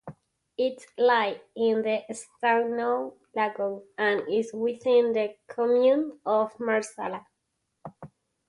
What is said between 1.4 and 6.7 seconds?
in the Stagnone Lagoon, and is within the "comune" of